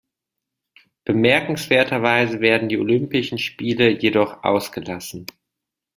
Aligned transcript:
Bemerkenswerterweise 1.05 2.41
werden 2.41 2.69
die 2.69 2.79
Olympischen 2.79 3.37
Spiele 3.37 3.89
jedoch 3.91 4.43
ausgelassen. 4.43 5.27